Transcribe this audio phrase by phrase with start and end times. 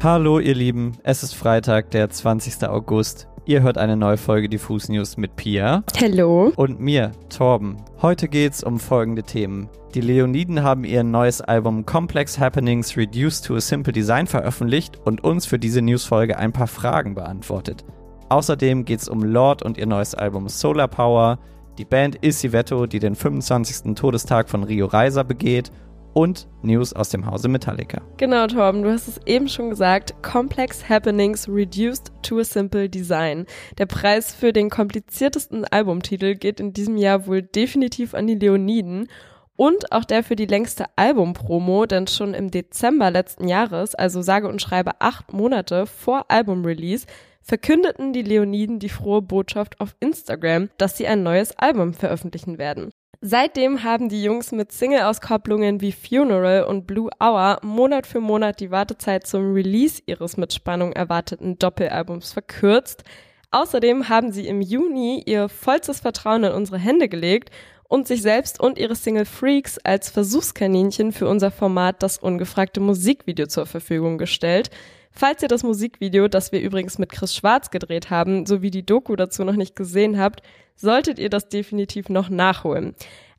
[0.00, 2.68] Hallo ihr Lieben, es ist Freitag, der 20.
[2.68, 3.26] August.
[3.46, 5.82] Ihr hört eine neue Folge Diffus News mit Pia.
[6.00, 6.52] Hallo.
[6.54, 7.78] Und mir, Torben.
[8.00, 9.68] Heute geht's um folgende Themen.
[9.96, 15.24] Die Leoniden haben ihr neues Album Complex Happenings Reduced to a Simple Design veröffentlicht und
[15.24, 17.84] uns für diese Newsfolge ein paar Fragen beantwortet.
[18.28, 21.40] Außerdem geht's um Lord und ihr neues Album Solar Power,
[21.76, 23.96] die Band Isivetto, die den 25.
[23.96, 25.72] Todestag von Rio Reiser begeht
[26.18, 28.02] und News aus dem Hause Metallica.
[28.16, 30.20] Genau, Torben, du hast es eben schon gesagt.
[30.20, 33.46] Complex Happenings Reduced to a Simple Design.
[33.78, 39.06] Der Preis für den kompliziertesten Albumtitel geht in diesem Jahr wohl definitiv an die Leoniden.
[39.54, 44.48] Und auch der für die längste Albumpromo, denn schon im Dezember letzten Jahres, also sage
[44.48, 47.06] und schreibe acht Monate vor Albumrelease,
[47.42, 52.90] verkündeten die Leoniden die frohe Botschaft auf Instagram, dass sie ein neues Album veröffentlichen werden.
[53.20, 58.70] Seitdem haben die Jungs mit Single-Auskopplungen wie Funeral und Blue Hour Monat für Monat die
[58.70, 63.02] Wartezeit zum Release ihres mit Spannung erwarteten Doppelalbums verkürzt.
[63.50, 67.50] Außerdem haben sie im Juni ihr vollstes Vertrauen in unsere Hände gelegt
[67.88, 73.46] und sich selbst und ihre Single Freaks als Versuchskaninchen für unser Format das ungefragte Musikvideo
[73.46, 74.70] zur Verfügung gestellt.
[75.10, 79.16] Falls ihr das Musikvideo, das wir übrigens mit Chris Schwarz gedreht haben, sowie die Doku
[79.16, 80.42] dazu noch nicht gesehen habt,
[80.78, 82.94] solltet ihr das definitiv noch nachholen.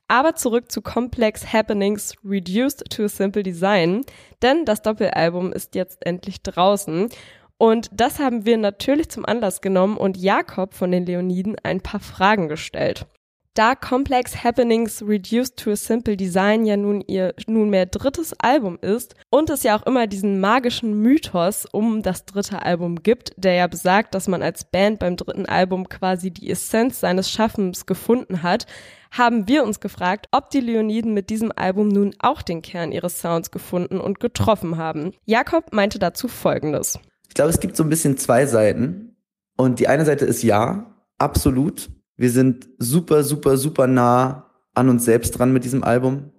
[0.08, 4.04] Aber zurück zu Complex Happenings Reduced to a Simple Design,
[4.42, 7.10] denn das Doppelalbum ist jetzt endlich draußen.
[7.58, 12.00] Und das haben wir natürlich zum Anlass genommen und Jakob von den Leoniden ein paar
[12.00, 13.06] Fragen gestellt.
[13.56, 19.16] Da Complex Happenings Reduced to a Simple Design ja nun ihr nunmehr drittes Album ist
[19.32, 23.68] und es ja auch immer diesen magischen Mythos um das dritte Album gibt, der ja
[23.68, 28.66] besagt, dass man als Band beim dritten Album quasi die Essenz seines Schaffens gefunden hat,
[29.12, 33.20] haben wir uns gefragt, ob die Leoniden mit diesem Album nun auch den Kern ihres
[33.20, 35.14] Sounds gefunden und getroffen haben.
[35.26, 37.00] Jakob meinte dazu Folgendes.
[37.28, 39.16] Ich glaube, es gibt so ein bisschen zwei Seiten.
[39.58, 41.90] Und die eine Seite ist ja, absolut.
[42.20, 46.32] Wir sind super, super, super nah an uns selbst dran mit diesem Album.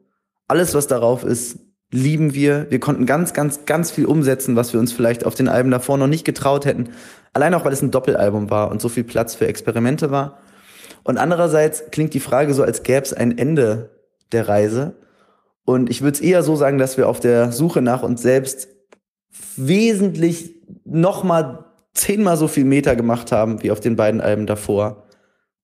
[0.47, 1.59] Alles, was darauf ist,
[1.91, 2.67] lieben wir.
[2.69, 5.97] Wir konnten ganz, ganz, ganz viel umsetzen, was wir uns vielleicht auf den Alben davor
[5.97, 6.91] noch nicht getraut hätten.
[7.33, 10.37] Allein auch, weil es ein Doppelalbum war und so viel Platz für Experimente war.
[11.03, 13.89] Und andererseits klingt die Frage so, als gäbe es ein Ende
[14.33, 14.97] der Reise.
[15.65, 18.69] Und ich würde es eher so sagen, dass wir auf der Suche nach uns selbst
[19.57, 21.65] wesentlich nochmal
[21.95, 25.07] zehnmal so viel Meter gemacht haben wie auf den beiden Alben davor.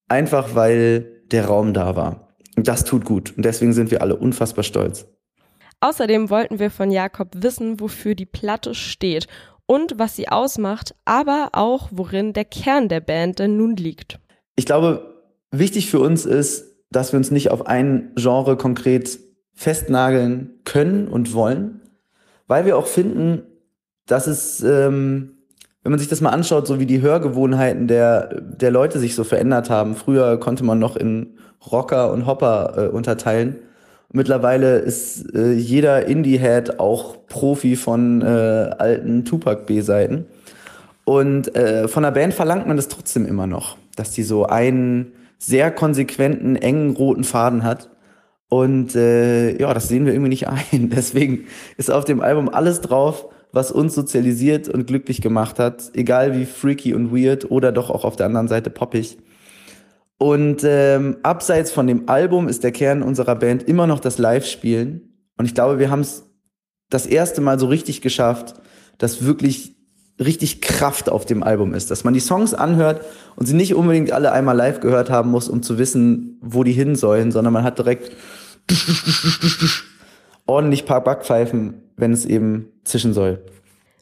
[0.09, 2.29] Einfach weil der Raum da war.
[2.57, 3.37] Und das tut gut.
[3.37, 5.07] Und deswegen sind wir alle unfassbar stolz.
[5.81, 9.27] Außerdem wollten wir von Jakob wissen, wofür die Platte steht
[9.67, 14.19] und was sie ausmacht, aber auch worin der Kern der Band denn nun liegt.
[14.55, 19.19] Ich glaube, wichtig für uns ist, dass wir uns nicht auf ein Genre konkret
[19.53, 21.83] festnageln können und wollen,
[22.47, 23.43] weil wir auch finden,
[24.07, 25.36] dass es ähm,
[25.87, 29.23] wenn man sich das mal anschaut, so wie die Hörgewohnheiten der, der Leute sich so
[29.23, 29.95] verändert haben.
[29.95, 31.35] Früher konnte man noch in
[31.71, 33.55] Rocker und Hopper äh, unterteilen.
[34.11, 40.27] Mittlerweile ist äh, jeder Indie-Head auch Profi von äh, alten Tupac-B-Seiten.
[41.05, 45.13] Und äh, von der Band verlangt man das trotzdem immer noch, dass die so einen
[45.39, 47.91] sehr konsequenten, engen roten Faden hat.
[48.49, 50.91] Und äh, ja, das sehen wir irgendwie nicht ein.
[50.91, 51.45] Deswegen
[51.77, 56.45] ist auf dem Album alles drauf, was uns sozialisiert und glücklich gemacht hat, egal wie
[56.45, 59.19] freaky und weird oder doch auch auf der anderen Seite poppig.
[60.19, 65.13] Und ähm, abseits von dem Album ist der Kern unserer Band immer noch das Live-Spielen.
[65.37, 66.25] Und ich glaube, wir haben es
[66.89, 68.55] das erste Mal so richtig geschafft,
[68.99, 69.77] dass wirklich
[70.19, 73.05] richtig Kraft auf dem Album ist, dass man die Songs anhört
[73.37, 76.73] und sie nicht unbedingt alle einmal live gehört haben muss, um zu wissen, wo die
[76.73, 78.13] hin sollen, sondern man hat direkt
[80.47, 83.45] ordentlich paar Backpfeifen, wenn es eben zischen soll.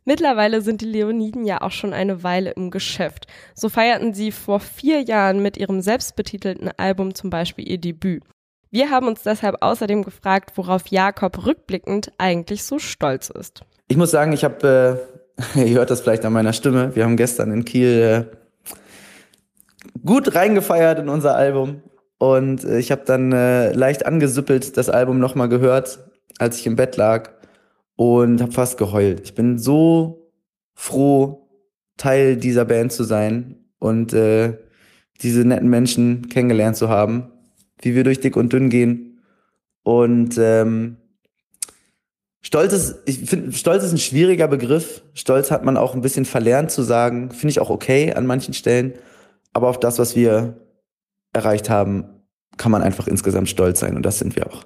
[0.05, 3.27] Mittlerweile sind die Leoniden ja auch schon eine Weile im Geschäft.
[3.55, 8.23] So feierten sie vor vier Jahren mit ihrem selbstbetitelten Album zum Beispiel ihr Debüt.
[8.71, 13.63] Wir haben uns deshalb außerdem gefragt, worauf Jakob rückblickend eigentlich so stolz ist.
[13.89, 15.07] Ich muss sagen, ich habe,
[15.57, 18.37] äh, ihr hört das vielleicht an meiner Stimme, wir haben gestern in Kiel äh,
[20.05, 21.83] gut reingefeiert in unser Album
[22.19, 26.01] und äh, ich habe dann äh, leicht angesüppelt das Album nochmal gehört
[26.39, 27.31] als ich im Bett lag
[27.97, 29.21] und habe fast geheult.
[29.25, 30.31] Ich bin so
[30.75, 31.49] froh,
[31.97, 34.59] Teil dieser Band zu sein und äh,
[35.23, 37.31] diese netten Menschen kennengelernt zu haben,
[37.81, 39.21] wie wir durch dick und dünn gehen.
[39.83, 40.97] Und ähm,
[42.41, 45.03] Stolz ist, ich finde, Stolz ist ein schwieriger Begriff.
[45.15, 47.31] Stolz hat man auch ein bisschen verlernt zu sagen.
[47.31, 48.95] Finde ich auch okay an manchen Stellen.
[49.53, 50.61] Aber auf das, was wir
[51.33, 52.05] erreicht haben,
[52.57, 53.97] kann man einfach insgesamt stolz sein.
[53.97, 54.65] Und das sind wir auch.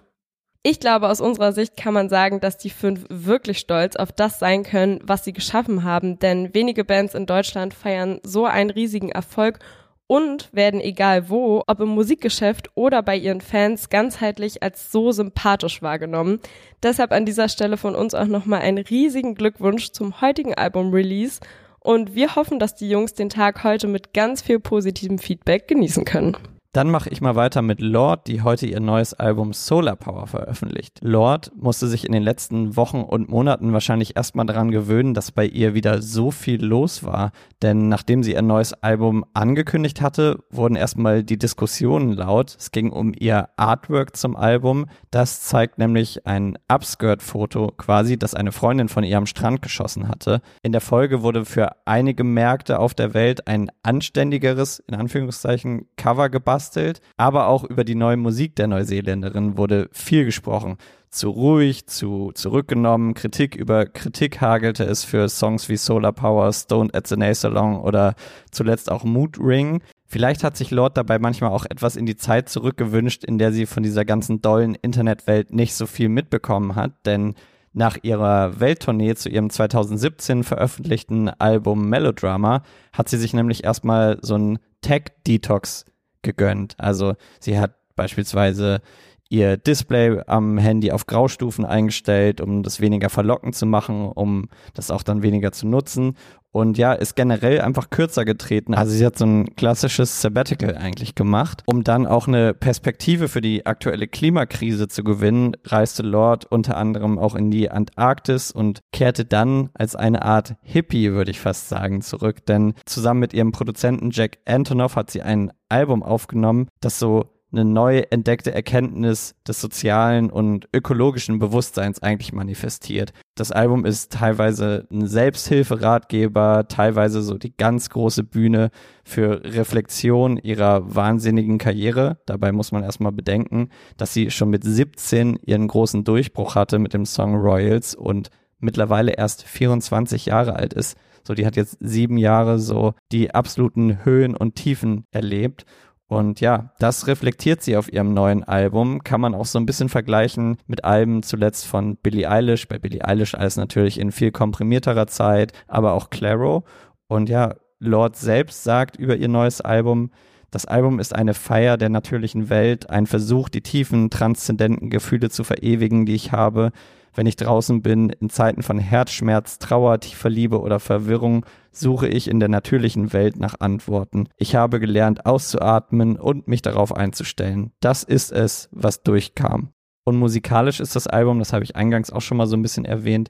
[0.64, 4.38] Ich glaube, aus unserer Sicht kann man sagen, dass die fünf wirklich stolz auf das
[4.38, 9.10] sein können, was sie geschaffen haben, denn wenige Bands in Deutschland feiern so einen riesigen
[9.10, 9.60] Erfolg
[10.08, 15.80] und werden egal wo, ob im Musikgeschäft oder bei ihren Fans ganzheitlich als so sympathisch
[15.80, 16.40] wahrgenommen.
[16.82, 21.40] Deshalb an dieser Stelle von uns auch nochmal einen riesigen Glückwunsch zum heutigen Album-Release
[21.78, 26.04] und wir hoffen, dass die Jungs den Tag heute mit ganz viel positivem Feedback genießen
[26.04, 26.36] können.
[26.78, 31.00] Dann mache ich mal weiter mit Lord, die heute ihr neues Album Solar Power veröffentlicht.
[31.02, 35.44] Lord musste sich in den letzten Wochen und Monaten wahrscheinlich erstmal daran gewöhnen, dass bei
[35.44, 37.32] ihr wieder so viel los war.
[37.62, 42.54] Denn nachdem sie ihr neues Album angekündigt hatte, wurden erstmal die Diskussionen laut.
[42.56, 44.86] Es ging um ihr Artwork zum Album.
[45.10, 50.42] Das zeigt nämlich ein Upskirt-Foto quasi, das eine Freundin von ihr am Strand geschossen hatte.
[50.62, 56.28] In der Folge wurde für einige Märkte auf der Welt ein anständigeres, in Anführungszeichen, Cover
[56.28, 60.76] gebastelt gebastelt, aber auch über die neue Musik der Neuseeländerin wurde viel gesprochen.
[61.10, 66.94] Zu ruhig, zu zurückgenommen, Kritik über Kritik hagelte es für Songs wie Solar Power, Stoned
[66.94, 68.14] at the Nace Along oder
[68.50, 69.80] zuletzt auch Mood Ring.
[70.04, 73.64] Vielleicht hat sich Lord dabei manchmal auch etwas in die Zeit zurückgewünscht, in der sie
[73.64, 77.34] von dieser ganzen dollen Internetwelt nicht so viel mitbekommen hat, denn
[77.72, 82.62] nach ihrer Welttournee zu ihrem 2017 veröffentlichten Album Melodrama
[82.92, 85.84] hat sie sich nämlich erstmal so ein Tech-Detox
[86.22, 86.74] gegönnt.
[86.78, 88.80] Also sie hat beispielsweise
[89.28, 94.90] ihr Display am Handy auf Graustufen eingestellt, um das weniger verlockend zu machen, um das
[94.90, 96.16] auch dann weniger zu nutzen.
[96.50, 98.74] Und ja, ist generell einfach kürzer getreten.
[98.74, 101.62] Also sie hat so ein klassisches Sabbatical eigentlich gemacht.
[101.66, 107.18] Um dann auch eine Perspektive für die aktuelle Klimakrise zu gewinnen, reiste Lord unter anderem
[107.18, 112.00] auch in die Antarktis und kehrte dann als eine Art Hippie, würde ich fast sagen,
[112.00, 112.46] zurück.
[112.46, 117.64] Denn zusammen mit ihrem Produzenten Jack Antonoff hat sie ein Album aufgenommen, das so eine
[117.64, 123.12] neu entdeckte Erkenntnis des sozialen und ökologischen Bewusstseins eigentlich manifestiert.
[123.34, 128.70] Das Album ist teilweise ein Selbsthilferatgeber, teilweise so die ganz große Bühne
[129.04, 132.18] für Reflexion ihrer wahnsinnigen Karriere.
[132.26, 136.92] Dabei muss man erstmal bedenken, dass sie schon mit 17 ihren großen Durchbruch hatte mit
[136.92, 140.98] dem Song Royals und mittlerweile erst 24 Jahre alt ist.
[141.26, 145.64] So, die hat jetzt sieben Jahre so die absoluten Höhen und Tiefen erlebt
[146.08, 149.04] und ja, das reflektiert sie auf ihrem neuen Album.
[149.04, 152.66] Kann man auch so ein bisschen vergleichen mit Alben zuletzt von Billie Eilish.
[152.66, 156.64] Bei Billie Eilish alles natürlich in viel komprimierterer Zeit, aber auch Claro.
[157.08, 160.10] Und ja, Lord selbst sagt über ihr neues Album,
[160.50, 165.44] das Album ist eine Feier der natürlichen Welt, ein Versuch, die tiefen, transzendenten Gefühle zu
[165.44, 166.72] verewigen, die ich habe,
[167.14, 172.28] wenn ich draußen bin, in Zeiten von Herzschmerz, Trauer, tiefer Liebe oder Verwirrung, suche ich
[172.28, 174.28] in der natürlichen Welt nach Antworten.
[174.36, 177.72] Ich habe gelernt, auszuatmen und mich darauf einzustellen.
[177.80, 179.72] Das ist es, was durchkam.
[180.04, 182.84] Und musikalisch ist das Album, das habe ich eingangs auch schon mal so ein bisschen
[182.84, 183.28] erwähnt,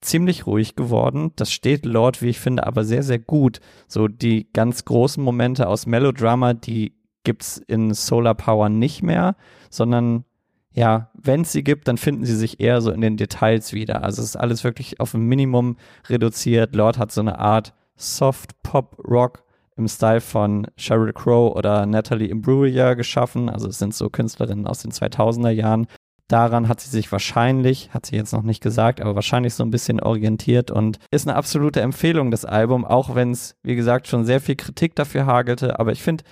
[0.00, 1.32] ziemlich ruhig geworden.
[1.36, 3.60] Das steht Lord, wie ich finde, aber sehr, sehr gut.
[3.86, 6.94] So die ganz großen Momente aus Melodrama, die
[7.24, 9.36] gibt's in Solar Power nicht mehr,
[9.68, 10.24] sondern
[10.72, 14.04] ja, wenn es sie gibt, dann finden sie sich eher so in den Details wieder.
[14.04, 15.76] Also es ist alles wirklich auf ein Minimum
[16.08, 16.74] reduziert.
[16.74, 19.44] Lord hat so eine Art Soft Pop Rock
[19.76, 23.48] im Style von Sheryl Crow oder Natalie Imbruglia geschaffen.
[23.48, 25.86] Also es sind so Künstlerinnen aus den 2000er Jahren.
[26.30, 29.72] Daran hat sie sich wahrscheinlich, hat sie jetzt noch nicht gesagt, aber wahrscheinlich so ein
[29.72, 34.24] bisschen orientiert und ist eine absolute Empfehlung, das Album, auch wenn es, wie gesagt, schon
[34.24, 35.80] sehr viel Kritik dafür hagelte.
[35.80, 36.22] Aber ich finde,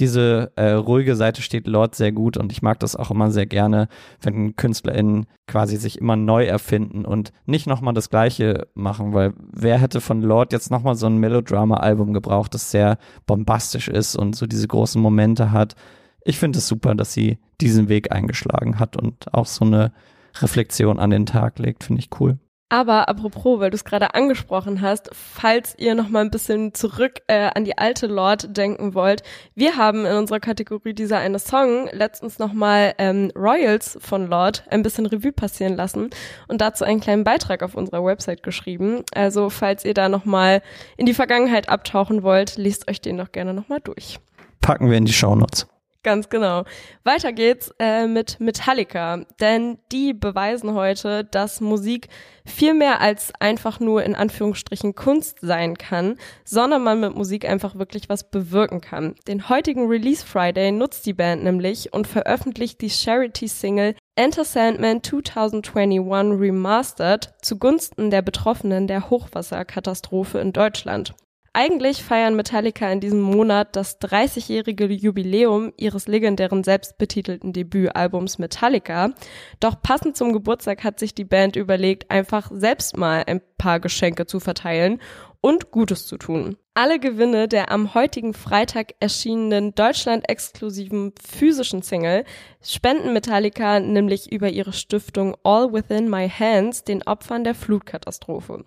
[0.00, 3.46] diese äh, ruhige Seite steht Lord sehr gut und ich mag das auch immer sehr
[3.46, 3.86] gerne,
[4.20, 9.78] wenn KünstlerInnen quasi sich immer neu erfinden und nicht nochmal das Gleiche machen, weil wer
[9.78, 14.48] hätte von Lord jetzt nochmal so ein Melodrama-Album gebraucht, das sehr bombastisch ist und so
[14.48, 15.76] diese großen Momente hat.
[16.24, 19.92] Ich finde es super, dass sie diesen Weg eingeschlagen hat und auch so eine
[20.40, 22.38] Reflexion an den Tag legt, finde ich cool.
[22.70, 27.20] Aber apropos, weil du es gerade angesprochen hast, falls ihr noch mal ein bisschen zurück
[27.28, 29.22] äh, an die alte Lord denken wollt,
[29.54, 34.64] wir haben in unserer Kategorie dieser eine Song letztens noch mal ähm, Royals von Lord
[34.70, 36.10] ein bisschen Revue passieren lassen
[36.48, 39.04] und dazu einen kleinen Beitrag auf unserer Website geschrieben.
[39.14, 40.62] Also falls ihr da noch mal
[40.96, 44.18] in die Vergangenheit abtauchen wollt, liest euch den doch gerne noch mal durch.
[44.60, 45.68] Packen wir in die Shownotes.
[46.04, 46.64] Ganz genau.
[47.02, 52.08] Weiter geht's äh, mit Metallica, denn die beweisen heute, dass Musik
[52.44, 57.76] viel mehr als einfach nur in Anführungsstrichen Kunst sein kann, sondern man mit Musik einfach
[57.76, 59.14] wirklich was bewirken kann.
[59.26, 66.38] Den heutigen Release Friday nutzt die Band nämlich und veröffentlicht die Charity-Single Enter Sandman 2021
[66.38, 71.14] Remastered zugunsten der Betroffenen der Hochwasserkatastrophe in Deutschland.
[71.56, 79.12] Eigentlich feiern Metallica in diesem Monat das 30-jährige Jubiläum ihres legendären selbstbetitelten Debütalbums Metallica.
[79.60, 84.26] Doch passend zum Geburtstag hat sich die Band überlegt, einfach selbst mal ein paar Geschenke
[84.26, 85.00] zu verteilen
[85.40, 86.56] und Gutes zu tun.
[86.72, 92.24] Alle Gewinne der am heutigen Freitag erschienenen deutschland-exklusiven physischen Single
[92.62, 98.64] spenden Metallica nämlich über ihre Stiftung All Within My Hands den Opfern der Flutkatastrophe.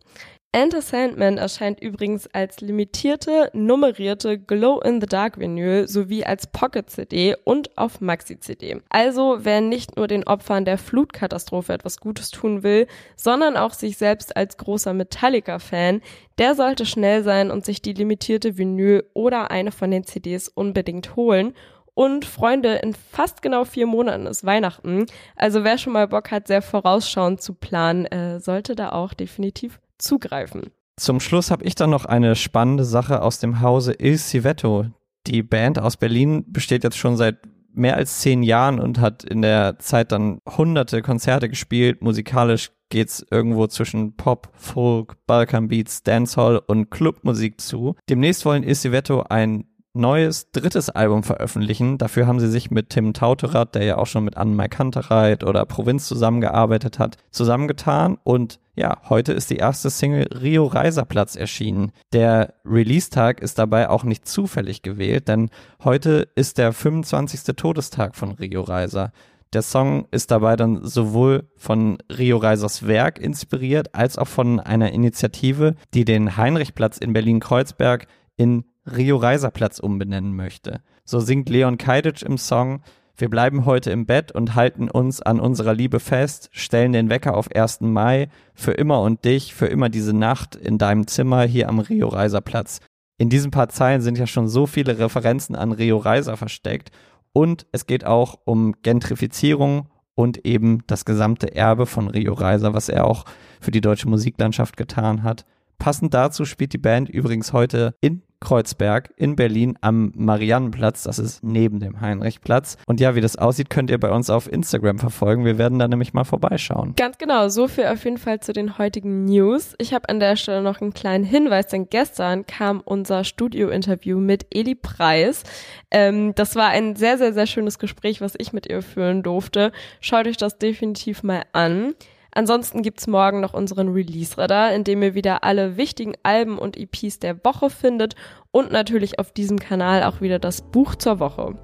[0.54, 8.82] Enter Sandman erscheint übrigens als limitierte, nummerierte Glow-in-the-Dark-Vinyl sowie als Pocket-CD und auf Maxi-CD.
[8.90, 12.88] Also, wer nicht nur den Opfern der Flutkatastrophe etwas Gutes tun will,
[13.18, 16.02] sondern auch sich selbst als großer Metallica-Fan,
[16.38, 21.18] der sollte schnell sein und sich die limitierte Vinyl oder eine von den CDs unbedingt
[21.18, 21.54] holen
[21.94, 25.08] und Freunde, in fast genau vier Monaten ist Weihnachten.
[25.36, 29.80] Also wer schon mal Bock hat, sehr vorausschauend zu planen, äh, sollte da auch definitiv
[29.98, 30.72] zugreifen.
[31.00, 34.88] Zum Schluss habe ich dann noch eine spannende Sache aus dem Hause Il Civetto.
[35.28, 37.38] Die Band aus Berlin besteht jetzt schon seit
[37.74, 42.02] mehr als zehn Jahren und hat in der Zeit dann hunderte Konzerte gespielt.
[42.02, 47.96] Musikalisch geht's irgendwo zwischen Pop, Folk, Balkan Beats, Dancehall und Clubmusik zu.
[48.10, 51.98] Demnächst wollen Il Civetto ein neues drittes Album veröffentlichen.
[51.98, 55.66] Dafür haben sie sich mit Tim Tauterath, der ja auch schon mit Anne Kantereit oder
[55.66, 61.92] Provinz zusammengearbeitet hat, zusammengetan und ja, heute ist die erste Single Rio Reiserplatz erschienen.
[62.14, 65.50] Der Release-Tag ist dabei auch nicht zufällig gewählt, denn
[65.84, 67.56] heute ist der 25.
[67.56, 69.12] Todestag von Rio Reiser.
[69.54, 74.92] Der Song ist dabei dann sowohl von Rio Reisers Werk inspiriert, als auch von einer
[74.92, 80.82] Initiative, die den Heinrichplatz in Berlin-Kreuzberg in Rio Reiserplatz umbenennen möchte.
[81.04, 82.84] So singt Leon Keidic im Song,
[83.18, 87.36] wir bleiben heute im Bett und halten uns an unserer Liebe fest, stellen den Wecker
[87.36, 87.82] auf 1.
[87.82, 92.10] Mai, für immer und dich, für immer diese Nacht in deinem Zimmer hier am Rio
[92.10, 92.80] Reiserplatz.
[93.18, 96.92] In diesen paar Zeilen sind ja schon so viele Referenzen an Rio Reiser versteckt
[97.34, 102.88] und es geht auch um Gentrifizierung und eben das gesamte Erbe von Rio Reiser, was
[102.88, 103.26] er auch
[103.60, 105.46] für die deutsche Musiklandschaft getan hat.
[105.80, 111.04] Passend dazu spielt die Band übrigens heute in Kreuzberg in Berlin am Mariannenplatz.
[111.04, 112.78] Das ist neben dem Heinrichplatz.
[112.86, 115.46] Und ja, wie das aussieht, könnt ihr bei uns auf Instagram verfolgen.
[115.46, 116.94] Wir werden da nämlich mal vorbeischauen.
[116.96, 117.50] Ganz genau.
[117.50, 119.76] So viel auf jeden Fall zu den heutigen News.
[119.80, 124.46] Ich habe an der Stelle noch einen kleinen Hinweis, denn gestern kam unser Studio-Interview mit
[124.52, 125.44] Eli Preis.
[125.92, 129.72] Ähm, das war ein sehr, sehr, sehr schönes Gespräch, was ich mit ihr führen durfte.
[130.00, 131.94] Schaut euch das definitiv mal an.
[132.38, 137.18] Ansonsten gibt's morgen noch unseren Release-Radar, in dem ihr wieder alle wichtigen Alben und EPs
[137.18, 138.14] der Woche findet
[138.52, 141.56] und natürlich auf diesem Kanal auch wieder das Buch zur Woche.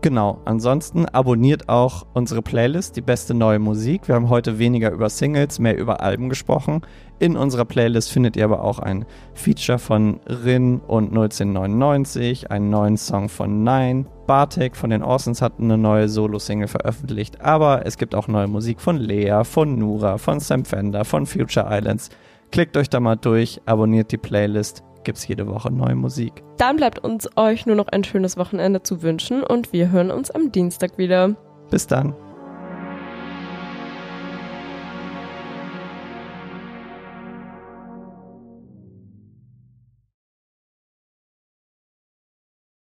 [0.00, 4.08] Genau, ansonsten abonniert auch unsere Playlist, die beste neue Musik.
[4.08, 6.80] Wir haben heute weniger über Singles, mehr über Alben gesprochen.
[7.18, 9.04] In unserer Playlist findet ihr aber auch ein
[9.34, 14.06] Feature von Rin und 1999, einen neuen Song von Nine.
[14.30, 18.80] Bartek von den Orsons hat eine neue Solo-Single veröffentlicht, aber es gibt auch neue Musik
[18.80, 22.10] von Lea, von Nura, von Sam Fender, von Future Islands.
[22.52, 26.44] Klickt euch da mal durch, abonniert die Playlist gibt es jede Woche neue Musik.
[26.58, 30.30] Dann bleibt uns euch nur noch ein schönes Wochenende zu wünschen und wir hören uns
[30.30, 31.34] am Dienstag wieder.
[31.68, 32.14] Bis dann.